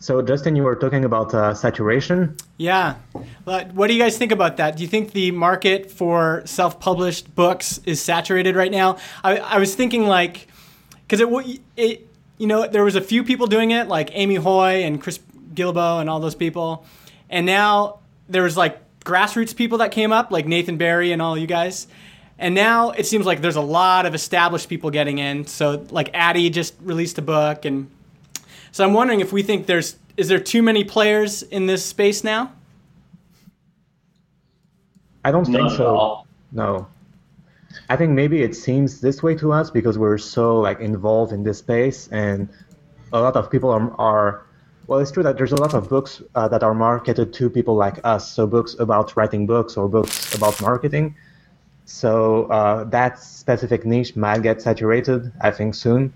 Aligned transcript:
So, 0.00 0.22
Justin, 0.22 0.54
you 0.54 0.62
were 0.62 0.76
talking 0.76 1.04
about 1.04 1.34
uh, 1.34 1.54
saturation. 1.54 2.36
Yeah. 2.56 2.96
What 3.44 3.88
do 3.88 3.92
you 3.92 4.00
guys 4.00 4.16
think 4.16 4.30
about 4.30 4.56
that? 4.58 4.76
Do 4.76 4.82
you 4.82 4.88
think 4.88 5.12
the 5.12 5.32
market 5.32 5.90
for 5.90 6.42
self 6.44 6.78
published 6.78 7.34
books 7.34 7.80
is 7.84 8.00
saturated 8.00 8.54
right 8.54 8.70
now? 8.70 8.98
I, 9.24 9.38
I 9.38 9.58
was 9.58 9.74
thinking, 9.74 10.06
like, 10.06 10.46
because 11.06 11.20
it, 11.20 11.60
it, 11.76 12.08
you 12.38 12.46
know, 12.46 12.68
there 12.68 12.84
was 12.84 12.94
a 12.94 13.00
few 13.00 13.24
people 13.24 13.48
doing 13.48 13.72
it, 13.72 13.88
like 13.88 14.10
Amy 14.12 14.36
Hoy 14.36 14.84
and 14.84 15.02
Chris 15.02 15.18
Guillebeau 15.54 16.00
and 16.00 16.08
all 16.08 16.20
those 16.20 16.36
people. 16.36 16.86
And 17.28 17.44
now 17.44 17.98
there 18.28 18.44
was 18.44 18.56
like 18.56 18.78
grassroots 19.00 19.54
people 19.54 19.78
that 19.78 19.90
came 19.90 20.12
up, 20.12 20.30
like 20.30 20.46
Nathan 20.46 20.76
Barry 20.76 21.10
and 21.12 21.20
all 21.20 21.36
you 21.36 21.46
guys. 21.46 21.88
And 22.38 22.54
now 22.54 22.90
it 22.90 23.06
seems 23.06 23.26
like 23.26 23.40
there's 23.40 23.56
a 23.56 23.60
lot 23.60 24.06
of 24.06 24.14
established 24.14 24.68
people 24.68 24.90
getting 24.90 25.18
in. 25.18 25.46
So, 25.48 25.84
like, 25.90 26.10
Addie 26.14 26.50
just 26.50 26.74
released 26.80 27.18
a 27.18 27.22
book 27.22 27.64
and 27.64 27.90
so 28.72 28.84
I'm 28.84 28.92
wondering 28.92 29.20
if 29.20 29.32
we 29.32 29.42
think 29.42 29.66
there's 29.66 29.96
is 30.16 30.28
there 30.28 30.40
too 30.40 30.62
many 30.62 30.82
players 30.82 31.42
in 31.42 31.66
this 31.66 31.84
space 31.84 32.24
now? 32.24 32.52
I 35.24 35.30
don't 35.30 35.48
Not 35.48 35.58
think 35.58 35.70
at 35.72 35.76
so. 35.76 35.96
all. 35.96 36.26
No. 36.52 36.88
I 37.88 37.96
think 37.96 38.12
maybe 38.12 38.42
it 38.42 38.54
seems 38.54 39.00
this 39.00 39.22
way 39.22 39.34
to 39.36 39.52
us 39.52 39.70
because 39.70 39.98
we're 39.98 40.18
so 40.18 40.58
like 40.58 40.80
involved 40.80 41.32
in 41.32 41.44
this 41.44 41.58
space 41.58 42.08
and 42.08 42.48
a 43.12 43.20
lot 43.20 43.36
of 43.36 43.50
people 43.50 43.70
are, 43.70 43.92
are 43.98 44.46
well 44.86 44.98
it's 44.98 45.10
true 45.10 45.22
that 45.22 45.36
there's 45.36 45.52
a 45.52 45.56
lot 45.56 45.74
of 45.74 45.88
books 45.88 46.22
uh, 46.34 46.48
that 46.48 46.62
are 46.62 46.74
marketed 46.74 47.32
to 47.34 47.48
people 47.48 47.74
like 47.74 47.98
us 48.04 48.30
so 48.30 48.46
books 48.46 48.74
about 48.78 49.16
writing 49.16 49.46
books 49.46 49.76
or 49.76 49.88
books 49.88 50.34
about 50.34 50.60
marketing 50.60 51.14
so 51.84 52.44
uh, 52.46 52.84
that 52.84 53.18
specific 53.18 53.84
niche 53.86 54.16
might 54.16 54.42
get 54.42 54.60
saturated 54.60 55.32
i 55.40 55.50
think 55.50 55.74
soon 55.74 56.12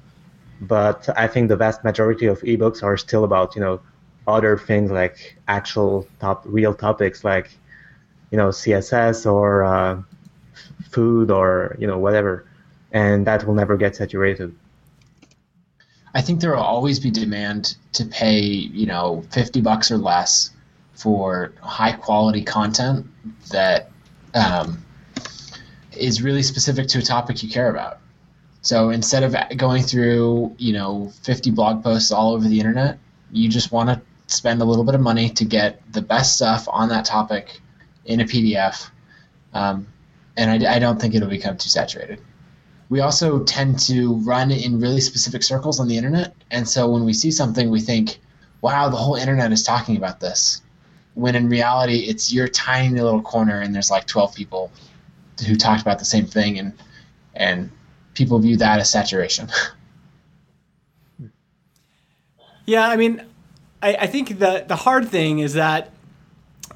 but 0.62 1.09
I 1.16 1.27
think 1.27 1.48
the 1.48 1.57
vast 1.57 1.83
majority 1.83 2.27
of 2.27 2.41
ebooks 2.43 2.83
are 2.83 2.97
still 2.97 3.25
about 3.25 3.55
you 3.57 3.61
know 3.61 3.80
other 4.27 4.57
things 4.57 4.91
like 4.91 5.37
actual 5.48 6.07
top 6.21 6.43
real 6.46 6.73
topics 6.73 7.24
like 7.24 7.51
you 8.30 8.38
know 8.38 8.49
CSS 8.49 9.30
or 9.30 9.65
uh, 9.65 10.01
food 10.91 11.30
or 11.30 11.77
you 11.79 11.87
know 11.87 11.99
whatever, 11.99 12.46
and 12.93 13.27
that 13.27 13.45
will 13.46 13.54
never 13.54 13.77
get 13.77 13.96
saturated. 13.96 14.54
I 16.15 16.21
think 16.21 16.41
there 16.41 16.52
will 16.52 16.63
always 16.63 17.01
be 17.01 17.10
demand 17.10 17.76
to 17.95 18.04
pay, 18.04 18.41
you 18.41 18.85
know, 18.85 19.24
50 19.30 19.63
bucks 19.63 19.91
or 19.91 19.97
less 19.97 20.51
for 20.93 21.54
high 21.63 21.93
quality 21.93 22.45
content 22.45 23.07
that 23.51 23.91
um, 24.35 24.85
is 25.97 26.21
really 26.21 26.43
specific 26.43 26.87
to 26.88 26.99
a 26.99 27.02
topic 27.02 27.43
you 27.43 27.49
care 27.49 27.71
about. 27.71 27.99
So 28.63 28.91
instead 28.91 29.23
of 29.23 29.37
going 29.57 29.82
through, 29.82 30.55
you 30.59 30.73
know, 30.73 31.13
50 31.23 31.51
blog 31.51 31.82
posts 31.82 32.10
all 32.10 32.32
over 32.35 32.49
the 32.49 32.59
internet, 32.59 32.99
you 33.30 33.49
just 33.49 33.73
want 33.73 33.88
to 33.88 34.01
spend 34.35 34.63
a 34.63 34.65
little 34.65 34.85
bit 34.85 34.95
of 34.95 35.01
money 35.01 35.29
to 35.30 35.45
get 35.45 35.82
the 35.93 36.02
best 36.02 36.37
stuff 36.37 36.66
on 36.69 36.88
that 36.88 37.04
topic 37.04 37.60
in 38.04 38.21
a 38.21 38.24
PDF. 38.24 38.91
Um, 39.52 39.87
and 40.37 40.51
I, 40.51 40.77
I 40.77 40.79
don't 40.79 41.01
think 41.01 41.15
it'll 41.15 41.29
become 41.29 41.57
too 41.57 41.69
saturated 41.69 42.21
we 42.93 43.01
also 43.01 43.43
tend 43.45 43.79
to 43.79 44.16
run 44.16 44.51
in 44.51 44.79
really 44.79 45.01
specific 45.01 45.43
circles 45.43 45.80
on 45.80 45.88
the 45.88 45.97
internet. 45.97 46.35
And 46.51 46.69
so 46.69 46.91
when 46.91 47.07
we 47.07 47.15
see 47.15 47.30
something, 47.30 47.71
we 47.71 47.80
think, 47.80 48.19
wow, 48.60 48.91
the 48.91 48.99
whole 48.99 49.15
internet 49.15 49.51
is 49.51 49.63
talking 49.63 49.97
about 49.97 50.21
this. 50.21 50.60
When 51.15 51.35
in 51.35 51.49
reality, 51.49 52.01
it's 52.01 52.30
your 52.30 52.49
tiny 52.49 53.01
little 53.01 53.23
corner, 53.23 53.60
and 53.60 53.74
there's 53.74 53.91
like 53.91 54.07
12 54.07 54.35
people 54.35 54.71
who 55.47 55.57
talked 55.57 55.80
about 55.80 56.01
the 56.01 56.04
same 56.04 56.26
thing, 56.26 56.59
and 56.59 56.74
and 57.35 57.71
people 58.15 58.38
view 58.38 58.57
that 58.59 58.80
as 58.80 58.91
saturation. 58.91 59.49
Yeah, 62.65 62.88
I 62.88 62.96
mean, 62.96 63.24
I, 63.82 63.95
I 63.95 64.06
think 64.06 64.38
the 64.38 64.65
the 64.66 64.77
hard 64.77 65.09
thing 65.09 65.41
is 65.41 65.54
that 65.54 65.91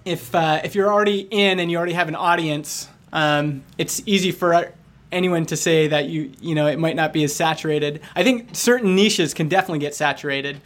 if 0.05 0.34
uh, 0.34 0.61
if 0.65 0.75
you're 0.75 0.93
already 0.93 1.20
in 1.31 1.61
and 1.61 1.70
you 1.70 1.77
already 1.77 1.93
have 1.93 2.09
an 2.09 2.17
audience, 2.17 2.89
um, 3.12 3.62
it's 3.78 4.03
easy 4.06 4.33
for 4.33 4.72
anyone 5.12 5.47
to 5.47 5.56
say 5.56 5.87
that 5.88 6.09
you 6.09 6.33
you 6.41 6.55
know 6.55 6.66
it 6.66 6.78
might 6.78 6.97
not 6.97 7.12
be 7.12 7.22
as 7.25 7.34
saturated. 7.34 8.00
I 8.15 8.25
think 8.25 8.50
certain 8.53 8.94
niches 8.94 9.33
can 9.33 9.49
definitely 9.49 9.78
get 9.78 9.94
saturated, 9.94 10.60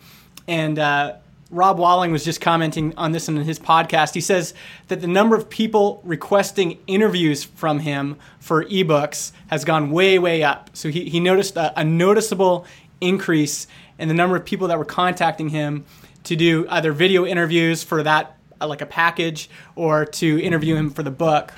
and 0.49 0.78
uh, 0.78 1.17
Rob 1.50 1.78
Walling 1.78 2.12
was 2.12 2.25
just 2.25 2.41
commenting 2.41 2.94
on 2.97 3.11
this 3.11 3.28
in 3.28 3.37
his 3.37 3.59
podcast. 3.59 4.15
He 4.15 4.21
says 4.21 4.55
that 4.87 5.00
the 5.00 5.09
number 5.09 5.34
of 5.34 5.50
people 5.50 6.00
requesting 6.05 6.78
interviews 6.87 7.43
from 7.43 7.81
him 7.81 8.16
for 8.38 8.65
ebooks 8.66 9.33
has 9.49 9.65
gone 9.65 9.91
way 9.91 10.19
way 10.19 10.44
up. 10.44 10.71
So 10.75 10.91
he 10.91 11.09
he 11.09 11.19
noticed 11.19 11.56
a, 11.56 11.78
a 11.78 11.84
noticeable 11.84 12.66
increase 13.00 13.66
in 13.99 14.09
the 14.09 14.15
number 14.15 14.37
of 14.37 14.44
people 14.44 14.69
that 14.69 14.78
were 14.78 14.84
contacting 14.84 15.49
him 15.49 15.84
to 16.25 16.37
do 16.37 16.66
either 16.69 16.93
video 16.93 17.27
interviews 17.27 17.82
for 17.82 18.03
that 18.03 18.37
uh, 18.61 18.69
like 18.69 18.81
a 18.81 18.87
package 18.87 19.50
or 19.75 20.05
to 20.05 20.41
interview 20.41 20.77
him 20.77 20.91
for 20.91 21.03
the 21.03 21.11
book. 21.11 21.53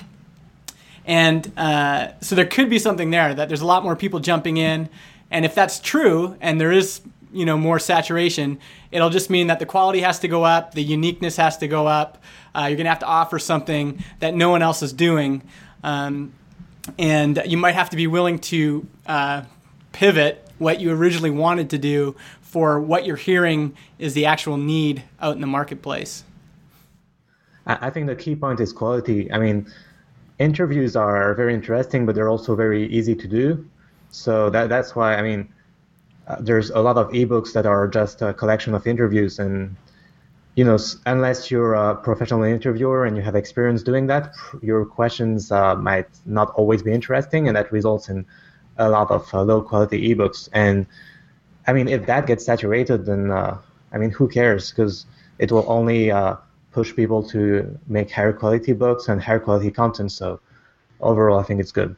And 1.05 1.51
uh, 1.57 2.19
so 2.21 2.35
there 2.35 2.45
could 2.45 2.69
be 2.69 2.79
something 2.79 3.11
there 3.11 3.33
that 3.33 3.47
there's 3.47 3.61
a 3.61 3.65
lot 3.65 3.83
more 3.83 3.95
people 3.95 4.19
jumping 4.19 4.57
in. 4.57 4.89
And 5.29 5.45
if 5.45 5.53
that's 5.53 5.79
true, 5.79 6.37
and 6.41 6.61
there 6.61 6.71
is 6.71 7.01
you 7.33 7.45
know 7.45 7.57
more 7.57 7.79
saturation, 7.79 8.59
it'll 8.91 9.09
just 9.09 9.29
mean 9.29 9.47
that 9.47 9.59
the 9.59 9.65
quality 9.65 10.01
has 10.01 10.19
to 10.19 10.27
go 10.27 10.43
up, 10.43 10.73
the 10.73 10.83
uniqueness 10.83 11.35
has 11.37 11.57
to 11.57 11.67
go 11.67 11.87
up. 11.87 12.23
Uh, 12.55 12.67
you're 12.67 12.77
gonna 12.77 12.89
have 12.89 12.99
to 12.99 13.05
offer 13.05 13.39
something 13.39 14.03
that 14.19 14.33
no 14.33 14.49
one 14.49 14.61
else 14.61 14.81
is 14.81 14.93
doing, 14.93 15.43
um, 15.83 16.33
and 16.97 17.41
you 17.45 17.57
might 17.57 17.75
have 17.75 17.89
to 17.89 17.95
be 17.97 18.07
willing 18.07 18.39
to 18.39 18.87
uh, 19.07 19.43
pivot 19.91 20.47
what 20.59 20.79
you 20.79 20.91
originally 20.91 21.31
wanted 21.31 21.69
to 21.71 21.77
do 21.77 22.15
for 22.41 22.79
what 22.79 23.05
you're 23.05 23.15
hearing 23.15 23.75
is 23.97 24.13
the 24.13 24.25
actual 24.25 24.57
need 24.57 25.03
out 25.19 25.33
in 25.35 25.41
the 25.41 25.47
marketplace. 25.47 26.23
I 27.65 27.87
I 27.87 27.89
think 27.89 28.07
the 28.07 28.15
key 28.15 28.35
point 28.35 28.59
is 28.59 28.71
quality. 28.71 29.31
I 29.31 29.39
mean, 29.39 29.65
interviews 30.39 30.95
are 30.95 31.33
very 31.33 31.53
interesting, 31.53 32.05
but 32.05 32.15
they're 32.15 32.29
also 32.29 32.55
very 32.55 32.87
easy 32.87 33.15
to 33.15 33.27
do. 33.27 33.65
So 34.11 34.49
that 34.51 34.69
that's 34.69 34.95
why 34.95 35.15
I 35.15 35.21
mean, 35.21 35.49
uh, 36.27 36.37
there's 36.39 36.69
a 36.69 36.79
lot 36.79 36.97
of 36.97 37.09
ebooks 37.09 37.53
that 37.53 37.65
are 37.65 37.87
just 37.87 38.21
a 38.21 38.33
collection 38.33 38.73
of 38.73 38.87
interviews, 38.87 39.39
and 39.39 39.75
you 40.55 40.63
know, 40.63 40.77
unless 41.05 41.49
you're 41.49 41.73
a 41.73 41.95
professional 41.95 42.43
interviewer 42.43 43.05
and 43.05 43.17
you 43.17 43.23
have 43.23 43.35
experience 43.35 43.83
doing 43.83 44.07
that, 44.07 44.33
your 44.61 44.85
questions 44.85 45.51
uh, 45.51 45.75
might 45.75 46.07
not 46.25 46.51
always 46.51 46.83
be 46.83 46.91
interesting, 46.91 47.47
and 47.47 47.57
that 47.57 47.71
results 47.71 48.09
in 48.09 48.25
a 48.77 48.89
lot 48.89 49.11
of 49.11 49.33
uh, 49.33 49.41
low 49.41 49.61
quality 49.61 50.13
ebooks. 50.13 50.49
And 50.53 50.85
I 51.67 51.73
mean, 51.73 51.87
if 51.87 52.05
that 52.05 52.27
gets 52.27 52.45
saturated, 52.45 53.05
then 53.05 53.31
uh, 53.31 53.57
I 53.91 53.97
mean, 53.97 54.11
who 54.11 54.27
cares? 54.27 54.71
Because 54.71 55.05
it 55.39 55.51
will 55.51 55.65
only 55.67 56.11
uh, 56.11 56.35
push 56.71 56.95
people 56.95 57.23
to 57.29 57.79
make 57.87 58.11
higher 58.11 58.33
quality 58.33 58.73
books 58.73 59.07
and 59.07 59.21
higher 59.21 59.39
quality 59.39 59.71
content. 59.71 60.11
So 60.11 60.39
overall, 61.01 61.39
I 61.39 61.43
think 61.43 61.59
it's 61.59 61.71
good. 61.71 61.95